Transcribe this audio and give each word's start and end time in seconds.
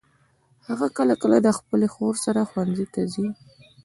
هغه 0.67 0.87
کله 0.97 1.13
کله 1.21 1.37
د 1.41 1.47
خپلي 1.57 1.87
خور 1.93 2.15
سره 2.25 2.47
ښوونځي 2.49 2.85
ته 2.93 3.01
ځي. 3.13 3.27